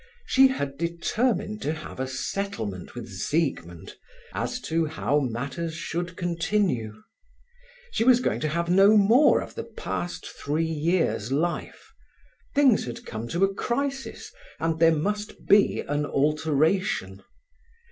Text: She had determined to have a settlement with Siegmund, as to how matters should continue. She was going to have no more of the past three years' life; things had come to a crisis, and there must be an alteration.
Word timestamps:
She 0.25 0.47
had 0.47 0.79
determined 0.79 1.61
to 1.61 1.73
have 1.73 1.99
a 1.99 2.07
settlement 2.07 2.95
with 2.95 3.07
Siegmund, 3.07 3.97
as 4.33 4.59
to 4.61 4.87
how 4.87 5.19
matters 5.19 5.75
should 5.75 6.17
continue. 6.17 6.95
She 7.91 8.03
was 8.03 8.19
going 8.19 8.39
to 8.39 8.47
have 8.47 8.67
no 8.67 8.97
more 8.97 9.41
of 9.43 9.53
the 9.53 9.63
past 9.63 10.25
three 10.25 10.65
years' 10.65 11.31
life; 11.31 11.91
things 12.55 12.85
had 12.85 13.05
come 13.05 13.27
to 13.27 13.43
a 13.43 13.53
crisis, 13.53 14.31
and 14.59 14.79
there 14.79 14.91
must 14.95 15.45
be 15.45 15.81
an 15.87 16.07
alteration. 16.07 17.21